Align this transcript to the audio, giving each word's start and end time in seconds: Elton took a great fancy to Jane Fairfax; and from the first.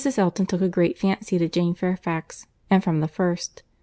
Elton 0.17 0.47
took 0.47 0.61
a 0.61 0.67
great 0.67 0.97
fancy 0.97 1.37
to 1.37 1.47
Jane 1.47 1.75
Fairfax; 1.75 2.47
and 2.71 2.83
from 2.83 3.01
the 3.01 3.07
first. 3.07 3.61